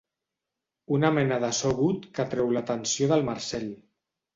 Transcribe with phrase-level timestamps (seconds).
[0.99, 3.75] Una mena de so agut que atreu l'atenció del Marcel.